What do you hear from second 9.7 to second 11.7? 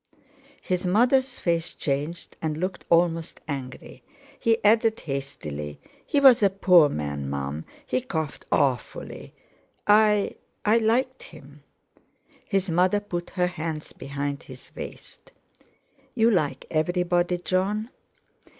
I—I liked him."